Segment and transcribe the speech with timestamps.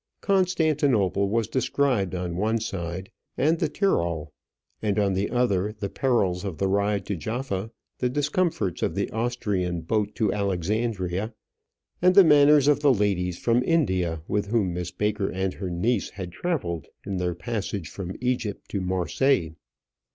[0.21, 4.33] Constantinople was described on one side, and the Tyrol;
[4.81, 9.11] and on the other the perils of the ride to Jaffa, the discomforts of the
[9.11, 11.35] Austrian boat to Alexandria,
[12.01, 16.09] and the manners of the ladies from India with whom Miss Baker and her niece
[16.09, 19.53] had travelled in their passage from Egypt to Marseilles.